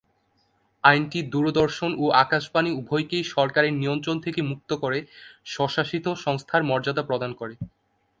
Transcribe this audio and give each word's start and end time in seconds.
আইনটি 0.83 1.19
দূরদর্শন 1.31 1.91
ও 1.97 2.15
আকাশবাণী 2.23 2.71
উভয়কেই 2.79 3.23
সরকারের 3.33 3.73
নিয়ন্ত্রণ 3.73 4.17
মুক্ত 4.49 4.69
করে 4.83 4.99
স্বশাসিত 5.45 6.05
সংস্থার 6.25 6.61
মর্যাদা 6.69 7.03
প্রদান 7.09 7.31
করে। 7.35 7.53